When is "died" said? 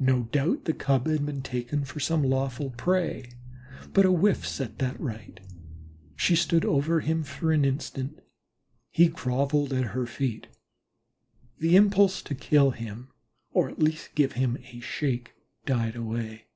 15.64-15.94